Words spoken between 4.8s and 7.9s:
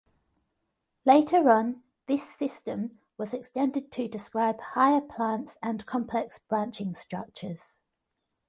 plants and complex branching structures.